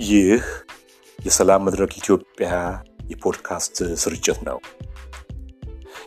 ይህ 0.00 0.42
የሰላም 1.18 1.64
መድረክ 1.66 1.92
ኢትዮጵያ 1.98 2.50
የፖድካስት 3.10 3.74
ስርጭት 4.02 4.38
ነው። 4.48 4.58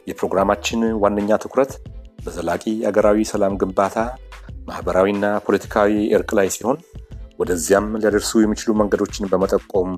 የፕሮግራማችን 0.10 0.82
ዋነኛ 1.04 1.38
ትኩረት 1.44 1.72
በዘላቂ 2.26 2.64
አገራዊ 2.90 3.26
ሰላም 3.32 3.58
ግንባታ፣ 3.62 3.98
ማህበራዊና 4.68 5.26
ፖለቲካዊ 5.46 5.92
እርቅ 6.18 6.30
ላይ 6.40 6.48
ሲሆን 6.56 6.78
ወደዚያም 7.40 7.88
ሊያደርሱ 7.98 8.32
የሚችሉ 8.42 8.74
መንገዶችን 8.82 9.30
በመጠቆም 9.32 9.90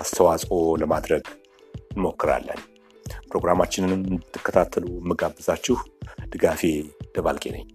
አስተዋጽኦ 0.00 0.52
ለማድረግ 0.82 1.24
እንሞክራለን። 1.90 2.60
ፕሮግራማችንን 3.28 3.92
እንድትከታተሉ 4.00 4.86
የምጋብዛችሁ 4.98 5.76
ድጋፌ 6.32 6.62
ደባልቄ 7.16 7.44
ነኝ። 7.56 7.66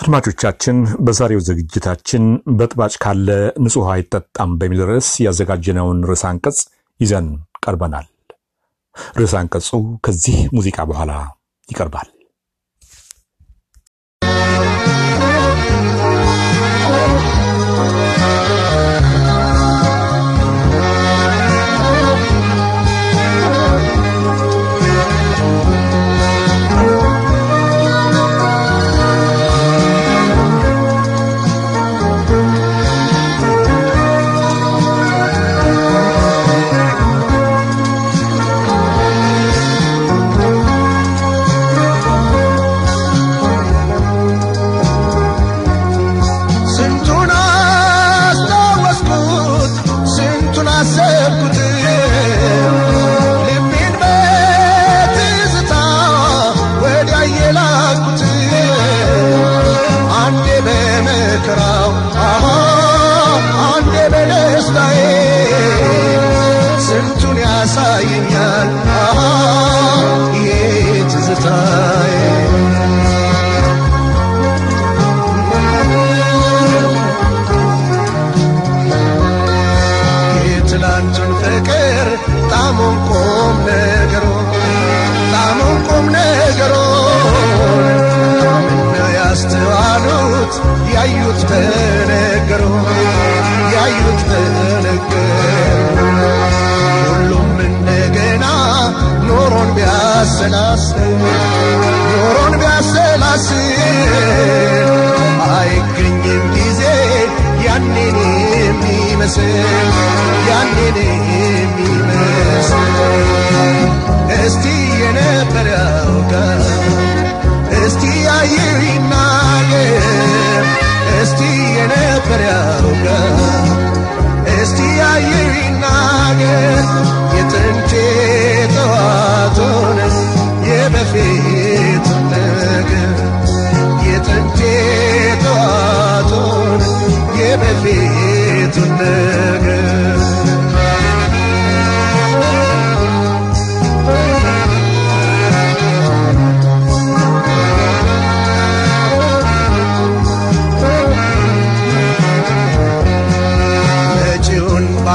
አድማጮቻችን 0.00 0.76
በዛሬው 1.06 1.40
ዝግጅታችን 1.46 2.24
በጥባጭ 2.58 2.94
ካለ 3.02 3.28
ንጹሕ 3.64 3.88
አይጠጣም 3.94 4.52
በሚል 4.60 4.80
ርዕስ 4.90 5.08
ያዘጋጀነውን 5.24 5.98
ርዕሰ 6.10 6.24
አንቀጽ 6.30 6.58
ይዘን 7.00 7.26
ቀርበናል። 7.64 8.06
ርዕሰ 9.16 9.34
አንቀጹ 9.40 9.68
ከዚህ 10.06 10.38
ሙዚቃ 10.56 10.86
በኋላ 10.90 11.12
ይቀርባል። 11.68 12.08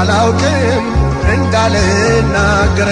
አላውቅም 0.08 0.84
እንዳልናገር 1.32 2.90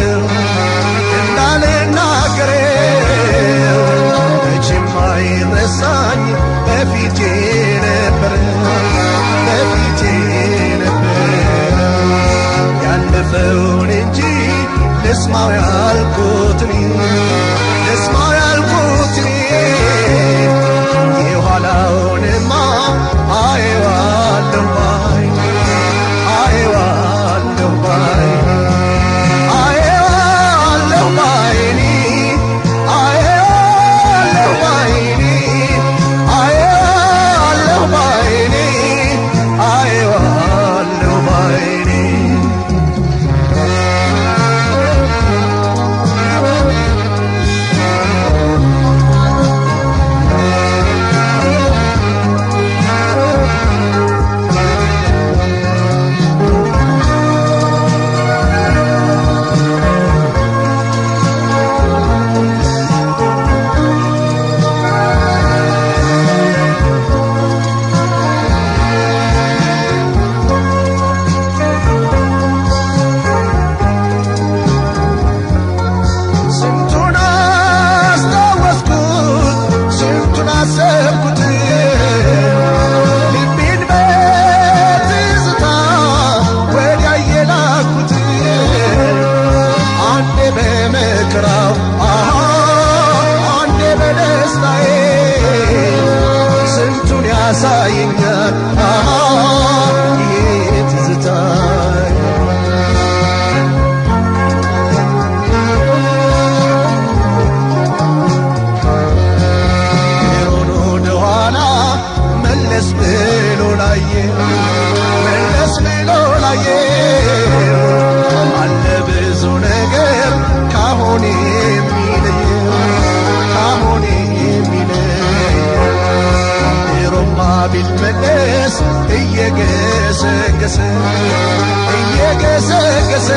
እየገሰገሰ 131.96 133.28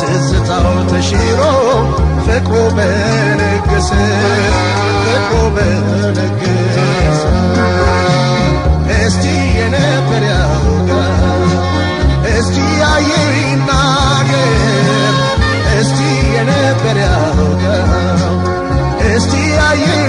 ትዝታው 0.00 0.68
ተሽሮ 0.90 1.40
ፍቅሩ 2.26 2.54
በነገሰ 2.76 3.90
ፍቅሩ 5.04 5.40
በነገሰ። 5.56 7.22
እስቲ 8.98 9.24
የነበር 9.58 10.24
ያውጋ 10.32 10.90
እስቲ 12.32 12.56
ያየው 12.82 13.28
ይናገር። 13.38 15.16
እስቲ 15.78 16.00
የነበር 16.34 16.98
ያውጋ 17.06 17.64
እስቲ 19.10 19.34
ያየው 19.56 20.00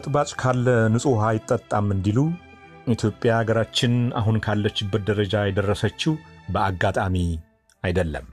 በጥባጭ 0.00 0.30
ካለ 0.40 0.66
ንጹሕ 0.92 1.10
ውሃ 1.10 1.24
አይጠጣም 1.30 1.86
እንዲሉ 1.94 2.18
ኢትዮጵያ 2.86 3.30
ሀገራችን 3.38 3.94
አሁን 4.20 4.36
ካለችበት 4.44 5.02
ደረጃ 5.08 5.42
የደረሰችው 5.42 6.12
በአጋጣሚ 6.54 7.16
አይደለም። 7.82 8.26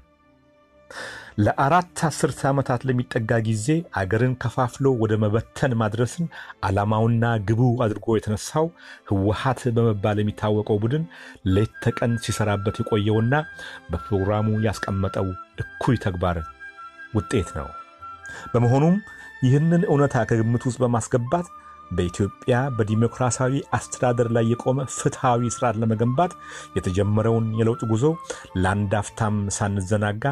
ለአራት 1.40 2.00
አስርተ 2.10 2.40
ዓመታት 2.52 2.86
ለሚጠጋ 2.88 3.40
ጊዜ 3.50 3.68
አገርን 4.02 4.36
ከፋፍሎ 4.44 4.94
ወደ 5.02 5.16
መበተን 5.24 5.76
ማድረስን 5.82 6.28
ዓላማውና 6.68 7.34
ግቡ 7.50 7.62
አድርጎ 7.86 8.16
የተነሳው 8.16 8.70
ህወሓት 9.12 9.64
በመባል 9.78 10.24
የሚታወቀው 10.24 10.80
ቡድን 10.86 11.04
ሌት 11.56 11.76
ተቀን 11.86 12.16
ሲሰራበት 12.26 12.80
የቆየውና 12.82 13.36
በፕሮግራሙ 13.92 14.58
ያስቀመጠው 14.68 15.30
እኩይ 15.66 16.00
ተግባር 16.08 16.40
ውጤት 17.14 17.52
ነው። 17.60 17.70
በመሆኑም 18.54 18.98
ይህንን 19.42 19.82
እውነታ 19.90 20.16
ከግምት 20.30 20.64
ውስጥ 20.68 20.80
በማስገባት 20.84 21.48
በኢትዮጵያ 21.92 22.56
በዲሞክራሲያዊ 22.78 23.54
አስተዳደር 23.78 24.28
ላይ 24.36 24.46
የቆመ 24.52 24.86
ፍትሐዊ 24.96 25.52
ስርዓት 25.56 25.76
ለመገንባት 25.82 26.32
የተጀመረውን 26.78 27.46
የለውጥ 27.60 27.82
ጉዞ 27.92 28.06
ለአንድ 28.64 28.94
አፍታም 29.00 29.38
ሳንዘናጋ 29.58 30.26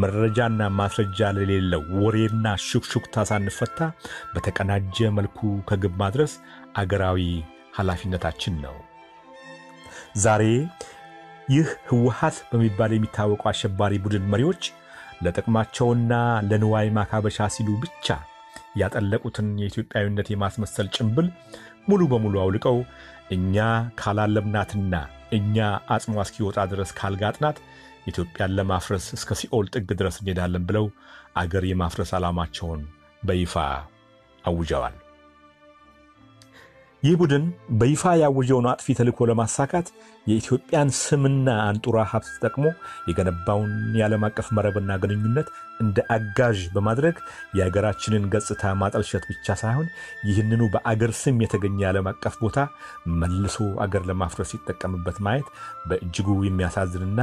መረጃና 0.00 0.62
ማስረጃ 0.78 1.28
ለሌለው 1.36 1.82
ወሬና 2.00 2.46
ሹክሹክታ 2.66 3.24
ሳንፈታ 3.30 3.78
በተቀናጀ 4.32 5.10
መልኩ 5.18 5.38
ከግብ 5.68 5.94
ማድረስ 6.02 6.34
አገራዊ 6.82 7.20
ኃላፊነታችን 7.78 8.54
ነው። 8.64 8.76
ዛሬ 10.24 10.42
ይህ 11.48 11.68
ህወሓት 11.88 12.36
በሚባል 12.50 12.92
የሚታወቀው 12.94 13.50
አሸባሪ 13.50 13.94
ቡድን 14.04 14.24
መሪዎች 14.32 14.62
ለጥቅማቸውና 15.24 16.12
ለንዋይ 16.48 16.88
ማካበሻ 16.96 17.46
ሲሉ 17.54 17.68
ብቻ 17.84 18.06
ያጠለቁትን 18.76 19.48
የኢትዮጵያዊነት 19.62 20.28
የማስመሰል 20.32 20.88
ጭንብል 20.96 21.28
ሙሉ 21.88 22.02
በሙሉ 22.12 22.34
አውልቀው 22.42 22.78
እኛ 23.36 23.56
ካላለምናትና 24.00 24.94
እኛ 25.36 25.56
አጽሟ 25.94 26.16
እስኪወጣ 26.24 26.58
ድረስ 26.72 26.90
ካልጋጥናት 26.98 27.58
ኢትዮጵያን 28.10 28.54
ለማፍረስ 28.58 29.06
እስከ 29.16 29.38
ሲኦል 29.40 29.66
ጥግ 29.74 29.88
ድረስ 30.00 30.18
እንሄዳለን 30.20 30.66
ብለው 30.68 30.86
አገር 31.36 31.64
የማፍረስ 31.68 32.12
ዓላማቸውን 32.18 32.82
በይፋ 33.22 33.54
አውጀዋል። 34.44 34.94
ይህ 37.06 37.16
ቡድን 37.20 37.42
በይፋ 37.80 38.12
ያወጀውን 38.20 38.66
አጥፊ 38.70 38.94
ተልዕኮ 38.98 39.26
ለማሳካት 39.30 39.86
የኢትዮጵያን 40.26 40.88
ስምና 40.98 41.48
አንጡራ 41.66 41.96
ሀብት 42.10 42.28
ተጠቅሞ 42.34 42.64
የገነባውን 43.08 43.70
የዓለም 43.98 44.24
አቀፍ 44.28 44.46
መረብና 44.56 44.96
ግንኙነት 45.02 45.48
እንደ 45.80 46.06
አጋዥ 46.16 46.58
በማድረግ 46.74 47.16
የአገራችንን 47.58 48.28
ገጽታ 48.34 48.74
ማጠልሸት 48.82 49.24
ብቻ 49.30 49.56
ሳይሆን 49.62 49.88
ይህንኑ 50.30 50.62
በአገር 50.74 51.12
ስም 51.20 51.40
የተገኘ 51.44 51.78
የዓለም 51.84 52.10
አቀፍ 52.12 52.36
ቦታ 52.44 52.58
መልሶ 53.20 53.56
አገር 53.86 54.04
ለማፍረስ 54.10 54.52
ሲጠቀምበት 54.54 55.18
ማየት 55.26 55.50
በእጅጉ 55.90 56.38
የሚያሳዝንና 56.44 57.20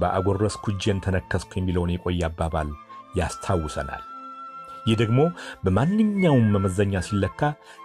በአጎረስ 0.00 0.56
ኩጄን 0.66 1.04
ተነከስኩ 1.06 1.52
የሚለውን 1.58 1.92
የቆየ 1.94 2.22
አባባል 2.30 2.70
ያስታውሰናል። 3.14 4.04
ይህ 4.90 4.96
ደግሞ 5.00 5.20
በማንኛውም 5.64 6.46
መመዘኛ 6.54 7.02
ሲለካ 7.06 7.40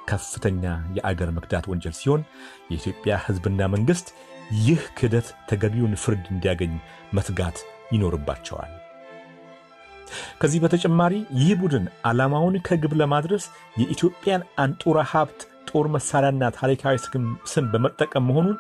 ከፍተኛ 0.10 0.64
የአገር 0.98 1.30
መክዳት 1.38 1.66
ወንጀል 1.72 1.96
ሲሆን 2.00 2.22
የኢትዮጵያ 2.72 3.16
ሕዝብና 3.26 3.68
መንግሥት 3.74 4.08
ይህ 4.62 4.82
ክህደት 4.98 5.28
ተገቢውን 5.50 5.94
ፍርድ 6.02 6.26
እንዲያገኝ 6.34 6.74
መትጋት 7.18 7.58
ይኖርባቸዋል። 7.94 8.74
ከዚህ 10.40 10.60
በተጨማሪ 10.64 11.14
ይህ 11.40 11.52
ቡድን 11.62 11.86
ዓላማውን 12.10 12.56
ከግብ 12.68 12.94
ለማድረስ 13.02 13.46
የኢትዮጵያን 13.76 14.48
አንጡራ 14.64 14.98
ሀብት 15.12 15.40
ጦር 15.70 15.88
መሳሪያና 15.96 16.50
ታሪካዊ 16.58 16.96
ስም 17.54 17.66
በመጠቀም 17.72 18.28
መሆኑን 18.30 18.58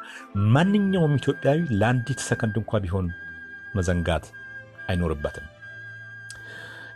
ማንኛውም 0.56 1.18
ኢትዮጵያዊ 1.20 1.60
ለአንዲት 1.80 2.22
ሰከንድ 2.28 2.58
እንኳ 2.62 2.82
ቢሆን 2.86 3.08
መዘንጋት 3.74 4.26
አይኖርበትም። 4.90 5.46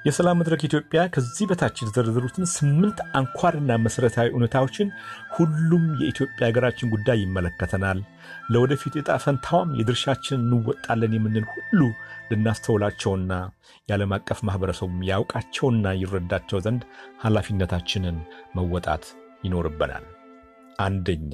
የሰላም 0.05 0.37
መድረክ 0.39 0.61
ኢትዮጵያ 0.65 0.99
ከዚህ 1.13 1.45
በታች 1.49 1.77
የተዘረዘሩትን 1.79 2.45
ስምንት 2.53 2.99
አንኳርና 3.19 3.71
መሠረታዊ 3.83 4.27
እውነታዎችን 4.33 4.89
ሁሉም 5.35 5.83
የኢትዮጵያ 6.01 6.47
ሀገራችን 6.49 6.91
ጉዳይ 6.93 7.17
ይመለከተናል፣ 7.23 7.99
ለወደፊት 8.53 8.93
ዕጣ 9.01 9.17
ፈንታዋም 9.23 9.75
የድርሻችንን 9.79 10.45
እንወጣለን 10.47 11.15
የምንል 11.17 11.45
ሁሉ 11.53 11.81
ልናስተውላቸውና 12.31 13.33
የዓለም 13.89 14.13
አቀፍ 14.17 14.41
ማኅበረሰቡም 14.47 15.05
ያውቃቸውና 15.09 15.93
ይረዳቸው 16.01 16.61
ዘንድ 16.65 16.81
ኃላፊነታችንን 17.23 18.17
መወጣት 18.57 19.05
ይኖርብናል። 19.43 20.05
አንደኛ፣ 20.79 21.33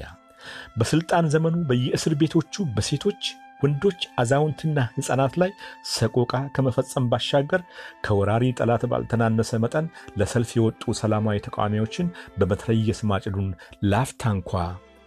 በሥልጣን 0.78 1.26
ዘመኑ 1.32 1.56
በየእስር 1.68 2.14
ቤቶቹ 2.20 2.64
በሴቶች 2.74 3.22
ወንዶች፣ 3.60 4.00
አዛውንትና 4.20 4.78
ሕፃናት 4.96 5.34
ላይ 5.42 5.50
ሰቆቃ 5.92 6.32
ከመፈጸም 6.56 7.08
ባሻገር 7.12 7.62
ከወራሪ 8.04 8.44
ጠላት 8.58 8.82
ባልተናነሰ 8.90 9.60
መጠን 9.64 9.86
ለሰልፍ 10.20 10.50
የወጡ 10.56 10.94
ሰላማዊ 11.00 11.38
ተቃዋሚዎችን 11.46 12.08
በመትረየስ 12.38 13.00
ማጭዱን 13.10 13.48
ላፍታ 13.92 14.24
እንኳ 14.36 14.52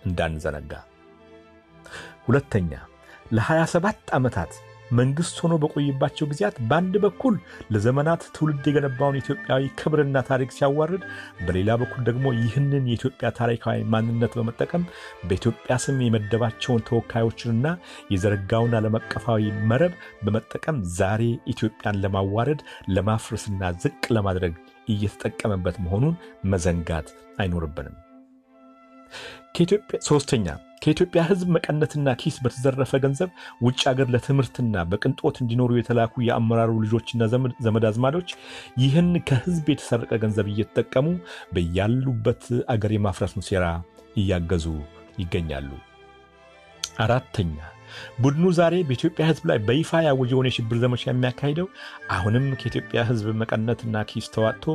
እንዳንዘነጋ። 0.04 0.74
ሁለተኛ 2.28 2.72
ለ27 3.38 3.88
ዓመታት 4.18 4.52
መንግስት 4.92 5.36
ሆኖ 5.42 5.54
በቆይባቸው 5.62 6.30
ጊዜያት 6.32 6.56
በአንድ 6.70 6.96
በኩል 7.04 7.36
ለዘመናት 7.74 8.24
ትውልድ 8.36 8.66
የገነባውን 8.70 9.20
ኢትዮጵያዊ 9.22 9.64
ክብርና 9.80 10.24
ታሪክ 10.30 10.50
ሲያዋርድ፣ 10.56 11.04
በሌላ 11.46 11.78
በኩል 11.82 12.02
ደግሞ 12.10 12.26
ይህንን 12.40 12.90
የኢትዮጵያ 12.90 13.30
ታሪካዊ 13.40 13.80
ማንነት 13.94 14.36
በመጠቀም 14.40 14.84
በኢትዮጵያ 15.28 15.78
ስም 15.86 16.02
የመደባቸውን 16.06 16.86
ተወካዮችንና 16.90 17.68
የዘረጋውን 18.14 18.76
ዓለም 18.80 18.98
አቀፋዊ 19.00 19.46
መረብ 19.72 19.96
በመጠቀም 20.26 20.84
ዛሬ 20.98 21.24
ኢትዮጵያን 21.54 22.02
ለማዋረድ 22.04 22.62
ለማፍረስና 22.90 23.72
ዝቅ 23.84 24.04
ለማድረግ 24.18 24.54
እየተጠቀመበት 24.88 25.80
መሆኑን 25.86 26.16
መዘንጋት 26.46 27.10
አይኖርብንም። 27.40 27.98
ሶስተኛ 30.10 30.48
ከኢትዮጵያ 30.84 31.22
ሕዝብ 31.30 31.48
መቀነትና 31.56 32.10
ኪስ 32.22 32.36
በተዘረፈ 32.44 32.92
ገንዘብ 33.04 33.30
ውጭ 33.66 33.82
አገር 33.92 34.08
ለትምህርትና 34.14 34.84
በቅንጦት 34.92 35.38
እንዲኖሩ 35.44 35.78
የተላኩ 35.78 36.22
የአመራሩ 36.28 36.78
ልጆችና 36.84 37.24
ዘመድ 37.66 37.86
አዝማዶች 37.90 38.32
ይህን 38.84 39.12
ከሕዝብ 39.30 39.68
የተሰረቀ 39.74 40.12
ገንዘብ 40.24 40.50
እየተጠቀሙ 40.54 41.08
በያሉበት 41.56 42.46
አገር 42.76 42.94
የማፍረሱን 42.96 43.48
ሴራ 43.50 43.68
እያገዙ 44.16 44.68
ይገኛሉ። 45.18 45.70
አራተኛ 47.00 47.56
ቡድኑ 48.20 48.46
ዛሬ 48.58 48.76
በኢትዮጵያ 48.88 49.24
ሕዝብ 49.30 49.44
ላይ 49.50 49.60
በይፋ 49.68 50.02
ያወጀውን 50.06 50.48
የሽብር 50.50 50.78
ዘመቻ 50.84 51.04
የሚያካሂደው 51.08 51.68
አሁንም 52.16 52.46
ከኢትዮጵያ 52.60 53.00
ሕዝብ 53.10 53.28
መቀነትና 53.42 54.04
ኪስ 54.10 54.28
ተዋጥቶ 54.36 54.66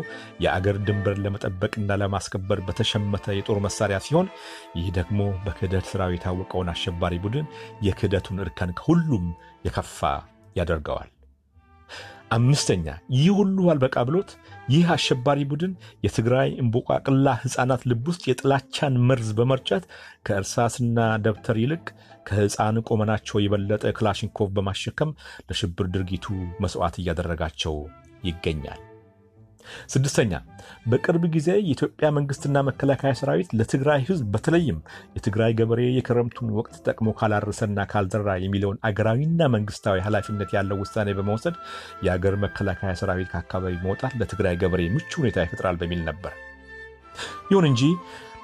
የአገር 0.44 0.78
ድንበር 0.86 1.16
ለመጠበቅና 1.24 1.98
ለማስከበር 2.02 2.60
በተሸመተ 2.68 3.36
የጦር 3.38 3.60
መሳሪያ 3.66 3.98
ሲሆን 4.06 4.28
ይህ 4.78 4.88
ደግሞ 4.98 5.20
በክህደት 5.46 5.88
ሥራው 5.92 6.14
የታወቀውን 6.14 6.72
አሸባሪ 6.74 7.22
ቡድን 7.24 7.48
የክህደቱን 7.88 8.42
እርከን 8.44 8.76
ከሁሉም 8.80 9.26
የከፋ 9.64 10.00
ያደርገዋል። 10.56 11.10
አምስተኛ 12.34 12.86
ይህ 13.14 13.26
ሁሉ 13.38 13.66
አልበቃ 13.72 13.96
ብሎት 14.08 14.30
ይህ 14.68 14.86
አሸባሪ 14.94 15.40
ቡድን 15.50 15.72
የትግራይ 16.04 16.48
እምቦቃቅላ 16.62 17.34
ሕፃናት 17.42 17.82
ልብ 17.90 18.06
ውስጥ 18.10 18.22
የጥላቻን 18.28 18.96
መርዝ 19.08 19.30
በመርጨት 19.38 19.84
ከእርሳስና 20.26 20.96
ደብተር 21.24 21.58
ይልቅ 21.62 21.84
ከሕፃን 22.28 22.78
ቁመናቸው 22.88 23.38
የበለጠ 23.40 23.84
ክላሽንኮቭ 23.98 24.48
በማሸከም 24.56 25.12
ለሽብር 25.48 25.88
ድርጊቱ 25.94 26.26
መሥዋዕት 26.64 26.98
እያደረጋቸው 27.02 27.76
ይገኛል። 28.24 28.82
ስድስተኛ 29.92 30.32
በቅርብ 30.86 31.24
ጊዜ 31.34 31.48
የኢትዮጵያ 31.58 32.08
መንግስትና 32.16 32.62
መከላከያ 32.68 33.12
ሰራዊት 33.20 33.50
ለትግራይ 33.58 34.00
ህዝብ 34.08 34.26
በተለይም 34.34 34.78
የትግራይ 35.16 35.52
ገበሬ 35.60 35.80
የክረምቱን 35.96 36.54
ወቅት 36.58 36.74
ጠቅሞ 36.88 37.14
ካላረሰና 37.18 37.86
ካልዘራ 37.92 38.36
የሚለውን 38.42 38.80
አገራዊና 38.88 39.48
መንግስታዊ 39.54 40.04
ኃላፊነት 40.06 40.52
ያለው 40.56 40.80
ውሳኔ 40.82 41.10
በመውሰድ 41.18 41.56
የአገር 42.06 42.36
መከላከያ 42.44 42.92
ሰራዊት 43.02 43.30
ከአካባቢ 43.34 43.76
መውጣት 43.86 44.14
ለትግራይ 44.20 44.56
ገበሬ 44.62 44.82
ምቹ 44.96 45.12
ሁኔታ 45.22 45.46
ይፈጥራል 45.46 45.78
በሚል 45.82 46.02
ነበር። 46.10 46.34
ይሁን 47.50 47.66
እንጂ 47.68 47.82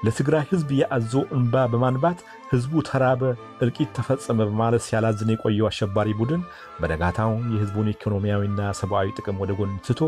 ለትግራይ 0.03 0.43
ህዝብ 0.51 0.69
የአዞ 0.77 1.13
እንባ 1.35 1.63
በማንባት 1.71 2.19
ህዝቡ 2.51 2.81
ተራበ፣ 2.87 3.21
እልቂት 3.61 3.89
ተፈጸመ 3.97 4.39
በማለት 4.49 4.85
ሲያላዝን 4.85 5.33
የቆየው 5.33 5.69
አሸባሪ 5.69 6.09
ቡድን 6.19 6.41
በነጋታው 6.79 7.33
የህዝቡን 7.53 7.91
ኢኮኖሚያዊና 7.93 8.71
ሰብአዊ 8.79 9.13
ጥቅም 9.17 9.41
ወደ 9.43 9.53
ጎን 9.59 9.73
ትቶ 9.87 10.01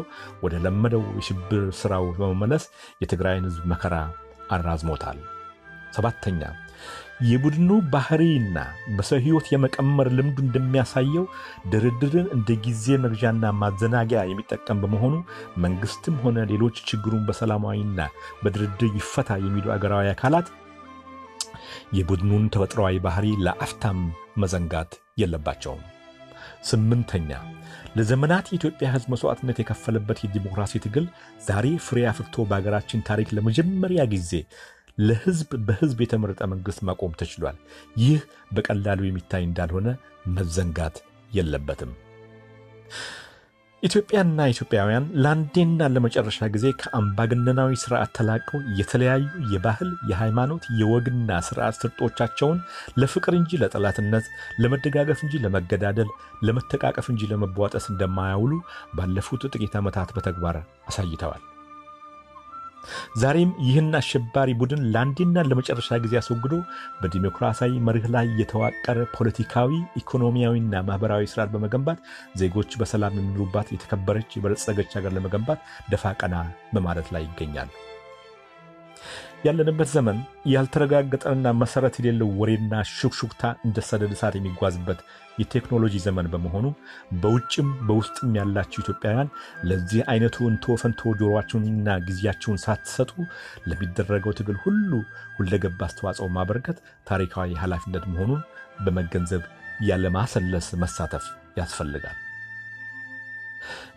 ወደ 0.44 0.64
ለመደው 0.66 1.06
የሽብር 1.20 1.66
ስራው 1.82 2.08
በመመለስ 2.18 2.66
የትግራይን 3.04 3.48
ህዝብ 3.50 3.66
መከራ 3.74 3.96
አራዝሞታል። 4.52 5.20
ሰባተኛ 5.92 6.42
የቡድኑ 7.24 7.70
ባህሪና 7.92 8.58
በሰው 8.96 9.20
ህይወት 9.25 9.46
የመቀመር 9.51 10.08
ልምዱ 10.18 10.38
እንደሚያሳየው 10.46 11.25
ድርድርን 11.74 12.27
እንደ 12.36 12.50
ጊዜ 12.65 12.96
መግዣና 13.03 13.51
ማዘናጊያ 13.62 14.22
የሚጠቀም 14.25 14.82
በመሆኑ 14.84 15.13
መንግስትም 15.65 16.18
ሆነ 16.24 16.46
ሌሎች 16.51 16.77
ችግሩን 16.89 17.25
በሰላማዊና 17.30 18.00
በድርድር 18.44 18.92
ይፈታ 19.00 19.39
የሚሉ 19.46 19.65
አገራዊ 19.75 20.10
አካላት 20.13 20.50
የቡድኑን 21.98 22.46
ተፈጥሯዊ 22.53 23.01
ባህሪ 23.06 23.27
ለአፍታም 23.46 24.00
መዘንጋት 24.44 24.92
የለባቸውም። 25.22 25.84
ስምንተኛ 26.70 27.30
ለዘመናት 27.98 28.46
የኢትዮጵያ 28.50 28.88
ህዝብ 28.94 29.08
መስዋዕትነት 29.13 29.58
የከፈለበት 29.60 30.20
የዲሞክራሲ 30.24 30.80
ትግል 30.86 31.06
ዛሬ 31.48 31.65
ፍሬ 31.86 32.00
አፍርቶ 32.12 32.46
በሀገራችን 32.50 33.03
ታሪክ 33.10 33.30
ለመጀመሪያ 33.38 34.01
ጊዜ 34.13 34.32
ለህዝብ 34.98 35.52
በህዝብ 35.68 36.00
የተመረጠ 36.04 36.42
መንግስት 36.52 36.82
ማቆም 36.88 37.18
ተችሏል። 37.20 37.58
ይህ 38.04 38.22
በቀላሉ 38.52 39.02
የሚታይ 39.06 39.44
እንዳልሆነ 39.46 39.88
መዘንጋት 40.36 40.98
የለበትም። 41.32 41.94
ኢትዮጵያና 43.84 44.42
ኢትዮጵያውያን 44.52 45.06
ለአንዴና 45.24 45.88
ለመጨረሻ 45.94 46.48
ጊዜ 46.54 46.66
ከአምባገነናዊ 46.82 47.72
ስርዓት 47.82 48.12
ተላቀው 48.18 48.60
የተለያዩ 48.80 49.24
የባህል፣ 49.54 49.90
የሃይማኖት፣ 50.10 50.66
የወግና 50.80 51.40
ስርዓት 51.48 51.78
ስርጦቻቸውን 51.82 52.60
ለፍቅር 52.98 53.36
እንጂ 53.40 53.62
ለጠላትነት፣ 53.64 54.28
ለመደጋገፍ 54.64 55.22
እንጂ 55.28 55.42
ለመገዳደል፣ 55.46 56.12
ለመተቃቀፍ 56.48 57.10
እንጂ 57.14 57.32
ለመቧጠስ 57.32 57.88
እንደማያውሉ 57.94 58.54
ባለፉት 58.94 59.44
ጥቂት 59.54 59.76
ዓመታት 59.82 60.12
በተግባር 60.18 60.60
አሳይተዋል። 60.88 61.44
ዛሬም 63.22 63.52
ይህን 63.68 63.90
አሸባሪ 64.00 64.50
ቡድን 64.62 64.84
ለአንዴና 64.94 65.46
ለመጨረሻ 65.48 66.00
ጊዜ 66.06 66.16
አስወግዶ 66.22 66.54
በዲሞክራሲያዊ 67.02 67.80
መርህ 67.88 68.08
ላይ 68.16 68.28
የተዋቀረ 68.42 69.00
ፖለቲካዊ፣ 69.16 69.72
ኢኮኖሚያዊና 70.02 70.84
ማህበራዊ 70.90 71.32
ስርዓት 71.34 71.52
በመገንባት 71.56 72.02
ዜጎች 72.42 72.72
በሰላም 72.82 73.18
የሚኖሩባት 73.18 73.74
የተከበረች 73.74 74.30
የበለጸገች 74.34 74.94
ሀገር 75.00 75.13
ለመገንባት 75.18 75.62
ደፋ 75.90 76.13
ቀና 76.22 76.36
በማለት 76.74 77.10
ላይ 77.16 77.25
ይገኛሉ። 77.28 77.72
ያለንበት 79.44 79.90
ዘመን 79.94 80.18
ያልተረጋገጠና 80.52 81.48
መሰረት 81.62 81.96
የሌለው 82.00 82.30
ወሬና 82.40 82.74
ሹክሹክታ 82.92 83.52
እንደ 83.66 83.78
ሰደድ 83.88 84.12
እሳት 84.16 84.36
የሚጓዝበት 84.38 85.00
የቴክኖሎጂ 85.38 85.96
ዘመን 86.06 86.28
በመሆኑ 86.34 86.66
በውጭም 87.22 87.70
በውስጥም 87.88 88.36
ያላችሁ 88.40 88.80
ኢትዮጵያውያን 88.84 89.32
ለዚህ 89.70 90.02
አይነቱ 90.12 90.38
እንቶ 90.50 90.76
ፈንቶ 90.82 91.14
ጆሮአችሁንና 91.22 91.96
ጊዜያችሁን 92.08 92.62
ሳትሰጡ 92.66 93.12
ለሚደረገው 93.70 94.36
ትግል 94.40 94.60
ሁሉ 94.66 94.92
ሁለገብ 95.38 95.82
አስተዋጽኦ 95.88 96.28
ማበረከት 96.38 96.80
ታሪካዊ 97.08 97.58
ኃላፊነት 97.64 98.06
መሆኑን 98.14 98.42
በመገንዘብ 98.86 99.44
ያለማሰለስ 99.88 100.70
መሳተፍ 100.84 101.26
ያስፈልጋል። 101.58 102.18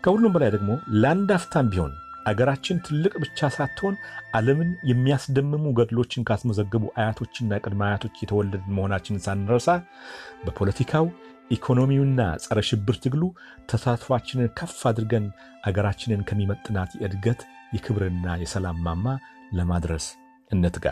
ከሁሉም 0.03 0.33
በላይ 0.35 0.51
ደግሞ 0.55 0.71
ለአንድ 1.01 1.31
አፍታም 1.37 1.69
ቢሆን 1.71 1.93
አገራችን 2.27 2.81
ትልቅ 2.85 3.13
ብቻ 3.23 3.49
ሳትሆን 3.55 3.95
ዓለምን 4.37 4.69
የሚያስደምሙ 4.89 5.65
ገድሎችን 5.77 6.25
ካስመዘገቡ 6.29 6.83
አያቶችና 6.99 7.59
ቅድመ 7.63 7.81
አያቶች 7.87 8.15
የተወለድን 8.19 8.73
መሆናችንን 8.77 9.23
ሳንረሳ 9.25 9.69
በፖለቲካው 10.45 11.07
ኢኮኖሚውና 11.51 12.21
ጸረ 12.43 12.59
ሽብር 12.69 12.95
ትግሉ 13.03 13.23
ተሳትፏችንን 13.71 14.53
ከፍ 14.57 14.79
አድርገን 14.89 15.25
አገራችንን 15.67 16.25
ከሚመጥናት 16.29 16.91
የእድገት 17.01 17.41
የክብርና 17.75 18.35
የሰላም 18.41 18.79
ማማ 18.87 19.05
ለማድረስ 19.51 20.05
እንትጋ። 20.51 20.85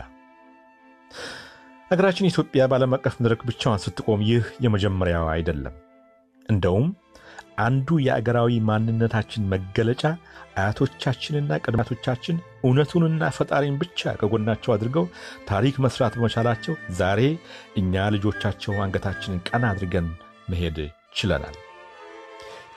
አገራችን 1.92 2.30
ኢትዮጵያ 2.30 2.62
በዓለም 2.70 2.96
አቀፍ 2.98 3.16
መድረክ 3.20 3.42
ብቻዋን 3.50 3.84
ስትቆም 3.84 4.22
ይህ 4.30 4.46
የመጀመሪያዋ 4.60 5.26
አይደለም። 5.34 5.76
እንደውም 6.50 6.88
አንዱ 7.64 7.98
የአገራዊ 8.04 8.54
ማንነታችን 8.70 9.50
መገለጫ 9.52 10.04
አያቶቻችንና 10.58 11.52
ቅድመ 11.64 11.82
አያቶቻችን 11.82 12.38
እውነቱንና 12.64 13.30
ፈጣሪን 13.38 13.80
ብቻ 13.82 14.14
ከጎናቸው 14.20 14.74
አድርገው 14.76 15.06
ታሪክ 15.50 15.78
መስራት 15.86 16.16
በመቻላቸው 16.18 16.76
ዛሬ 17.00 17.22
እኛ 17.82 18.06
ልጆቻቸው 18.16 18.76
አንገታችንን 18.86 19.44
ቀና 19.50 19.66
አድርገን 19.74 20.10
መሄድ 20.52 20.80
ችለናል። 21.18 21.56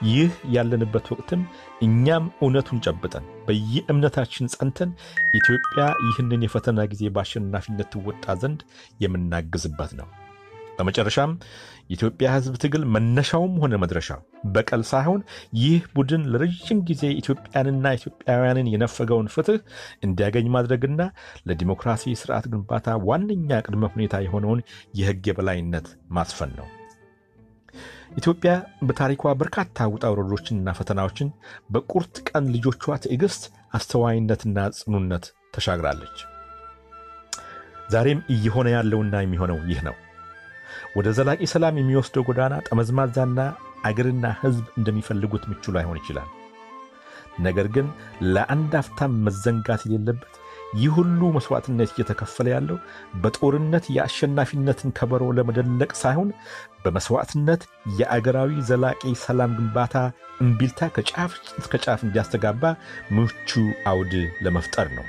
ይህ 0.07 0.33
ያለንበት 0.53 1.07
ወቅትም 1.13 1.41
እኛም 1.85 2.25
እውነቱን 2.39 2.83
ጨብጠን 2.85 3.25
በየእምነታችን 3.47 4.51
ጸንተን 4.53 4.91
ኢትዮጵያ 5.33 5.85
ይህንን 6.05 6.45
የፈተና 6.45 6.87
ጊዜ 6.93 7.03
በአሸናፊነት 7.15 7.91
ትወጣ 7.95 8.35
ዘንድ 8.43 8.61
የምናግዝበት 9.03 9.93
ነው። 9.99 10.07
በመጨረሻም 10.79 11.31
የኢትዮጵያ 11.89 12.27
ሕዝብ 12.35 12.55
ትግል 12.63 12.83
መነሻውም 12.93 13.53
ሆነ 13.61 13.73
መድረሻው 13.83 14.19
በቀል 14.53 14.81
ሳይሆን 14.89 15.21
ይህ 15.59 15.83
ቡድን 15.95 16.23
ለረጅም 16.31 16.79
ጊዜ 16.89 17.03
ኢትዮጵያንና 17.21 17.93
ኢትዮጵያውያንን 17.97 18.71
የነፈገውን 18.73 19.31
ፍትህ 19.35 19.59
እንዲያገኝ 20.05 20.49
ማድረግና 20.55 21.01
ለዲሞክራሲ 21.49 22.15
ስርዓት 22.21 22.47
ግንባታ 22.53 22.97
ዋነኛ 23.09 23.61
ቅድመ 23.65 23.85
ሁኔታ 23.93 24.21
የሆነውን 24.25 24.61
የሕግ 24.99 25.23
የበላይነት 25.29 25.87
ማስፈን 26.17 26.53
ነው። 26.59 26.67
ኢትዮጵያ 28.19 28.51
በታሪኳ 28.87 29.33
በርካታ 29.39 29.87
ውጣ 29.91 30.05
ውረዶችንና 30.11 30.69
ፈተናዎችን 30.77 31.27
በቁርጥ 31.73 32.15
ቀን 32.29 32.45
ልጆቿ 32.55 32.83
ትዕግስት፣ 33.03 33.43
አስተዋይነትና 33.73 34.59
ጽኑነት 34.77 35.25
ተሻግራለች። 35.55 36.17
ዛሬም 37.89 38.19
እየሆነ 38.33 38.67
ያለውና 38.73 39.15
የሚሆነው 39.21 39.59
ይህ 39.69 39.79
ነው። 39.87 39.95
ወደ 40.95 41.07
ዘላቂ 41.17 41.41
ሰላም 41.51 41.79
የሚወስደው 41.79 42.25
ጎዳና 42.27 42.53
ጠመዝማዛና 42.67 43.39
አገርና 43.85 44.27
ሕዝብ 44.39 44.65
እንደሚፈልጉት 44.77 45.43
ምቹ 45.49 45.73
ላይሆን 45.75 45.99
ይችላል። 45.99 46.29
ነገር 47.39 47.67
ግን 47.75 47.87
ለአንድ 48.29 48.73
አፍታም 48.79 49.13
መዘንጋት 49.25 49.83
የሌለበት 49.85 50.33
ይህ 50.73 50.91
ሁሉ 50.97 51.19
መሥዋዕትነት 51.35 51.91
እየተከፈለ 51.93 52.47
ያለው 52.53 52.77
በጦርነት 53.21 53.85
የአሸናፊነትን 53.95 54.93
ከበሮ 54.97 55.31
ለመደለቅ 55.37 55.91
ሳይሆን 56.01 56.29
በመሥዋዕትነት 56.83 57.61
የአገራዊ 57.99 58.51
ዘላቂ 58.69 59.13
ሰላም 59.23 59.55
ግንባታ 59.57 59.95
እምቢልታ 60.41 60.89
ከጫፍ 60.95 61.31
እስከ 61.61 61.81
ጫፍ 61.85 62.01
እንዲያስተጋባ 62.07 62.63
ምቹ 63.17 63.49
አውድ 63.85 64.13
ለመፍጠር 64.45 64.89
ነው። 64.97 65.07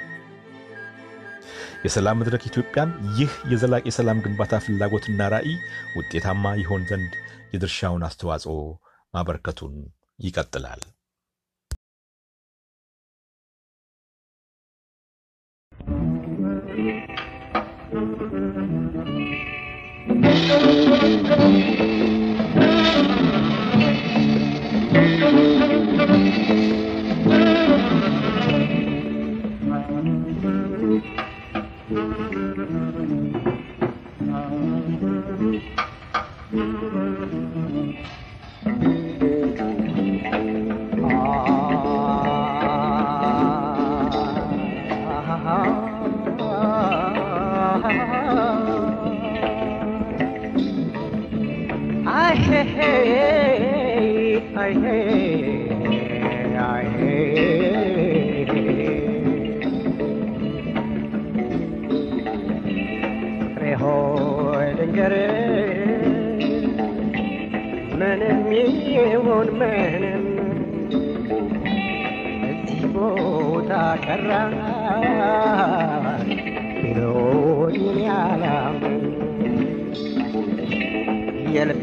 የሰላም 1.84 2.18
መድረክ 2.20 2.42
ኢትዮጵያም 2.48 2.90
ይህ 3.18 3.32
የዘላቂ 3.52 3.86
ሰላም 3.96 4.18
ግንባታ 4.24 4.54
ፍላጎትና 4.64 5.28
ራዕይ 5.34 5.54
ውጤታማ 5.98 6.52
ይሆን 6.60 6.82
ዘንድ 6.90 7.12
የድርሻውን 7.52 8.04
አስተዋጽኦ 8.08 8.56
ማበርከቱን 9.14 9.74
ይቀጥላል። 10.18 10.82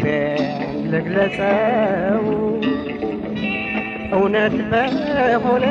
የልቤን 0.08 0.44
ልግለጸው 0.92 2.24
እውነት 4.14 4.56
በሆነ 4.72 5.66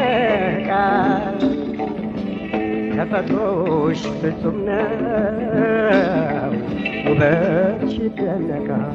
ቃል 0.69 1.38
ተፈጥሮሽ 2.97 4.02
ፍጹም 4.21 4.58
ነው። 4.69 6.52
ውበትሽ 7.06 7.95
ይደነቃል 8.04 8.95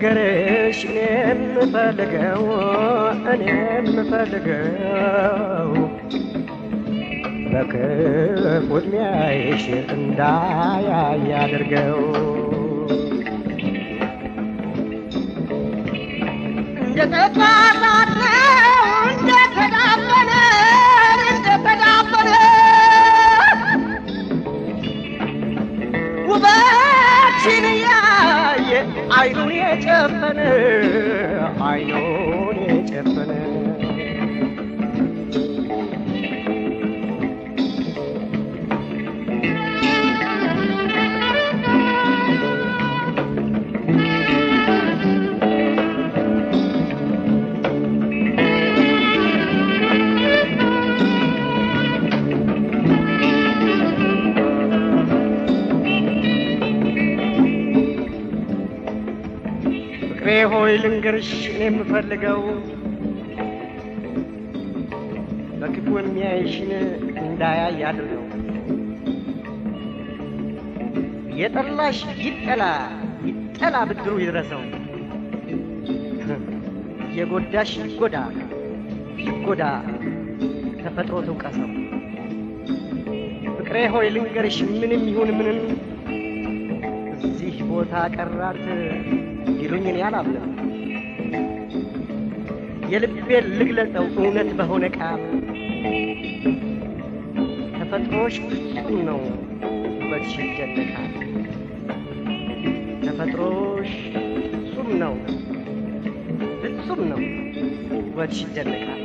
ልንገርሽ 0.00 0.80
እኔ 0.86 0.96
የምፈልገው 1.20 2.42
እኔ 3.32 3.44
የምፈልገው 3.68 5.70
በክፉ 7.52 8.44
ዕድሜሽ 8.78 9.64
እንዳያይ 9.96 10.86
አድርገው 11.40 11.98
እንደተባባለ 16.82 16.84
እንደተዳፈነ 16.84 17.82
አይኑን 29.15 29.51
የጨፈነ 29.55 30.39
አይኑን 31.67 32.46
ፍቅሬ 60.28 60.40
ሆይ 60.52 60.72
ልንገርሽ 60.82 61.28
እኔ 61.50 61.60
የምፈልገው 61.66 62.40
በክፉ 65.60 65.86
የሚያይሽን 65.98 66.72
እንዳያይ 67.22 67.78
አድርገው። 67.90 68.24
የጠላሽ 71.38 72.00
ይጠላ 72.20 72.64
ይጠላ 73.28 73.76
ብድሩ 73.90 74.16
ይድረሰው። 74.22 74.62
የጎዳሽ 77.16 77.72
ይጎዳ 77.86 78.18
ይጎዳ 79.24 79.62
ተፈጥሮ 80.82 81.22
ትውቀሰው። 81.26 81.70
ፍቅሬ 83.56 83.86
ሆይ 83.94 84.08
ልንገርሽ 84.16 84.58
ምንም 84.74 85.04
ይሁን 85.12 85.32
ምንም 85.38 85.60
እዚህ 87.22 87.56
ቦታ 87.72 87.94
ቀራት 88.16 88.62
ይሉኝ 89.60 89.86
እኔ 89.90 89.98
አላምንም። 90.06 90.46
የልቤን 92.92 93.46
ልግለጸው 93.58 94.04
እውነት 94.18 94.50
በሆነ 94.58 94.84
ቃል 94.96 95.22
ተፈጥሮሽ 97.78 98.36
ፍጹም 98.46 98.98
ነው 99.08 99.20
ውበትሽ 99.96 100.34
ይደነቃል። 100.44 101.12
ተፈጥሮሽ 103.04 103.92
ፍጹም 104.54 104.90
ነው 105.02 105.14
ፍጹም 106.62 107.02
ነው 107.12 107.22
ውበትሽ 108.00 108.40
ይደነቃል። 108.46 109.02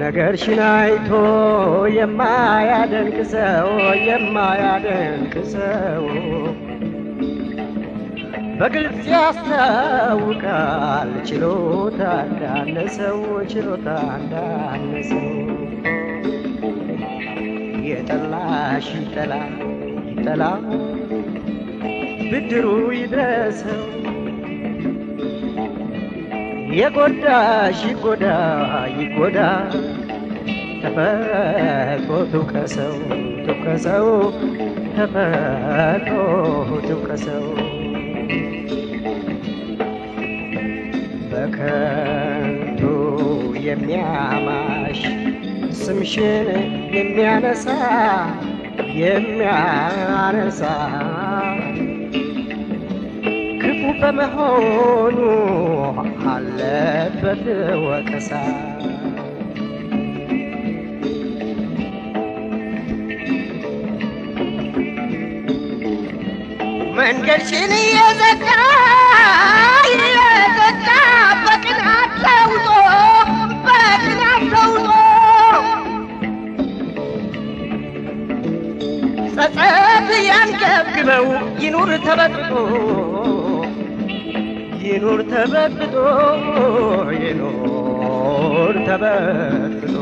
ነገርሽን 0.00 0.60
አይቶ 0.68 1.10
የማያደንቅ 1.96 3.18
ሰው 3.32 3.68
የማያደንቅ 4.08 5.34
ሰው 5.52 6.04
በግልጽ 8.60 9.02
ያስታውቃል። 9.12 11.10
ችሎታ 11.28 12.00
እንዳነሰው 12.24 13.18
ችሎታ 13.52 13.88
እንዳነሰው 14.16 15.27
የጠላሽ 17.88 18.86
ይጠላ 18.98 19.32
ይጠላ 20.10 20.42
ብድሩ 22.30 22.66
ይድረሰው 22.96 23.82
የጎዳሽ 26.78 27.78
ይጎዳ 27.88 28.24
ይጎዳ። 28.98 29.38
ተፈጥሮ 30.82 32.10
ትውቀሰው 32.32 32.94
ትውቀሰው 33.46 34.08
ተፈጥሮ 34.96 36.18
ትውቀሰው 36.86 37.46
በከንቱ 41.30 42.80
የሚያማሽ 43.66 45.00
ስምሽን 45.80 46.48
የሚያነሳ 46.94 47.66
የሚያነሳ 49.00 50.62
ክፉ 53.62 53.82
በመሆኑ 54.00 55.18
አለበት 56.32 57.44
ወቀሳ። 57.86 58.30
መንገድሽን 66.98 67.72
እየዘጋ 67.78 68.46
እየዘጋ 69.90 70.86
በቅናት 71.44 72.12
ተውጦ 72.24 72.66
በቅናት 73.66 74.17
ጸጸት 79.38 80.08
ያንገብግበው 80.28 81.26
ይኑር 81.62 81.90
ተበጥጦ 82.06 82.52
ይኑር 84.84 85.20
ተበጥጦ 85.30 85.94
ይኑር 87.18 88.74
ተበጥጦ 88.88 89.94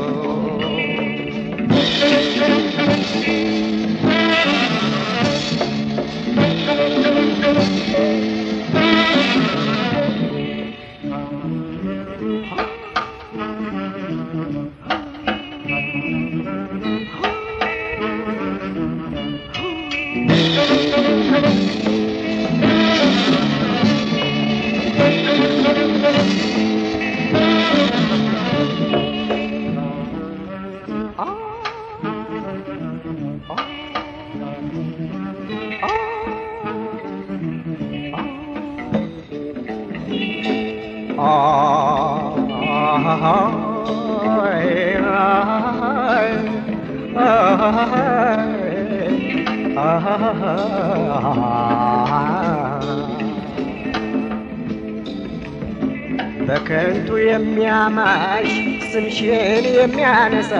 በከንቱ 56.47 57.09
የሚያማሽ 57.23 58.51
ስምሽን 58.91 59.65
የሚያነሳ 59.77 60.53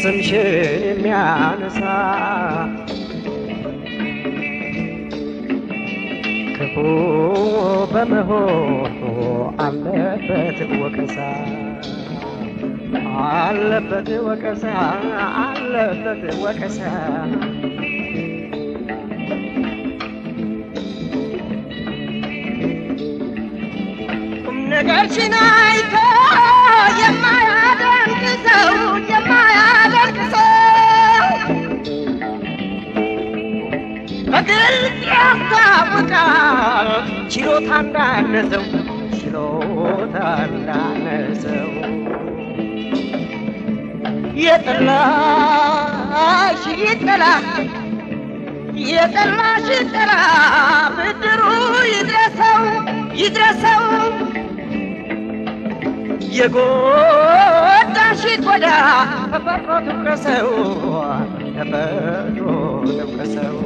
ስምሽን 0.00 0.48
የሚያነሳ 0.86 1.82
ክፉ 6.56 6.74
በመሆኑ 7.92 8.89
አለበት 9.60 10.58
ወቀሳ 10.82 11.16
አለበት 13.30 14.08
ወቀሳ 14.26 14.64
አለበት 15.42 16.22
ወቀሳ። 16.44 16.80
ቁም 24.44 24.58
ነገርሽን 24.72 25.34
አይቶ 25.42 25.94
የማያደንቅ 27.00 28.22
ሰው 28.46 28.72
የማያደንቅ 29.12 30.18
ሰው 30.34 31.26
በግልጽ 34.32 35.00
ያስታውቃል 35.10 36.90
ችሎታ 37.32 37.70
እንዳነሰው 37.82 38.64
እንዳነሰው 40.46 41.68
የጠላሽ 44.42 46.62
ይጠላ 46.82 47.24
የጠላሽ 48.90 49.66
ይጠላ 49.74 50.12
ብድሩ 50.96 51.42
ይድረሰው 51.92 52.60
ይድረሰው። 53.20 53.82
የጎዳሽ 56.36 58.20
ይጎዳ 58.30 58.66
ተፈጥሮ 59.32 59.70
ትውቀሰው 59.86 60.48
ተፈጥሮ 61.56 62.46
ትውቀሰው 62.90 63.56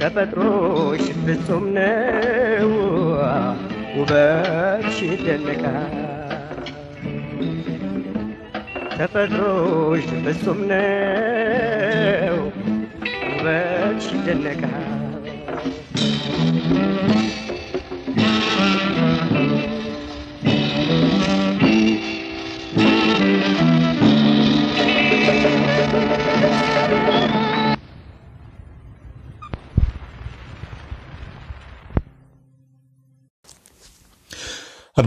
ተፈጥሮሽ 0.00 1.04
ፍጹም 1.22 1.64
ነው፣ 1.76 2.70
ውበትሽ 3.96 4.98
ይደነቃል። 5.08 5.94
ተፈጥሮሽ 8.96 10.06
ፍጹም 10.24 10.60
ነው፣ 10.70 12.36
ውበትሽ 13.28 14.06
ይደነቃል። 14.16 14.87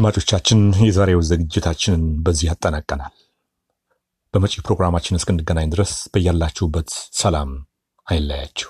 አድማጮቻችን 0.01 0.59
የዛሬው 0.85 1.19
ዝግጅታችንን 1.27 2.03
በዚህ 2.23 2.45
ያጠናቀናል። 2.49 3.11
በመጪ 4.33 4.53
ፕሮግራማችን 4.65 5.17
እስክንገናኝ 5.17 5.67
ድረስ 5.73 5.91
በያላችሁበት 6.13 6.89
ሰላም 7.13 7.49
አይለያችሁ። 8.07 8.69